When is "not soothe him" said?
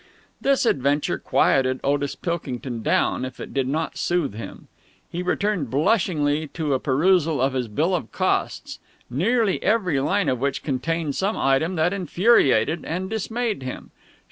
3.67-4.67